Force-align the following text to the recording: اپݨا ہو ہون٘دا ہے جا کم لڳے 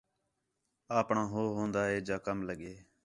اپݨا 0.99 1.23
ہو 1.31 1.41
ہون٘دا 1.55 1.81
ہے 1.89 1.97
جا 2.07 2.17
کم 2.25 2.37
لڳے 2.47 2.73